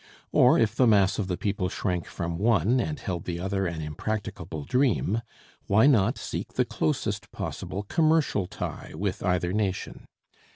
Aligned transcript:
Or, 0.31 0.57
if 0.57 0.73
the 0.75 0.87
mass 0.87 1.19
of 1.19 1.27
the 1.27 1.37
people 1.37 1.69
shrank 1.69 2.07
from 2.07 2.39
one 2.39 2.79
and 2.79 2.99
held 2.99 3.25
the 3.25 3.39
other 3.39 3.67
an 3.67 3.81
impracticable 3.83 4.63
dream, 4.63 5.21
why 5.67 5.85
not 5.85 6.17
seek 6.17 6.53
the 6.53 6.65
closest 6.65 7.31
possible 7.31 7.83
commercial 7.83 8.47
tie 8.47 8.93
with 8.95 9.21
either 9.21 9.53
nation? 9.53 10.05